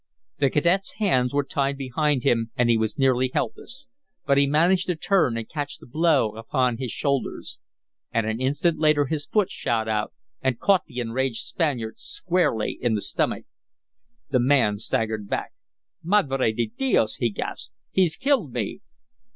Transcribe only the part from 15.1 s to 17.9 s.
back. "Madre di dios!" he gasped.